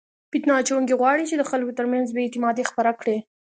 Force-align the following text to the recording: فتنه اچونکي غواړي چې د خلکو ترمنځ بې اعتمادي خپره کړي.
فتنه 0.31 0.53
اچونکي 0.61 0.93
غواړي 1.01 1.23
چې 1.29 1.35
د 1.37 1.43
خلکو 1.51 1.77
ترمنځ 1.79 2.07
بې 2.11 2.21
اعتمادي 2.25 2.63
خپره 2.71 2.91
کړي. 2.99 3.17